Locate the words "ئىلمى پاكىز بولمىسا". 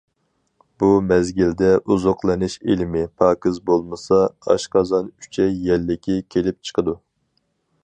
2.71-4.21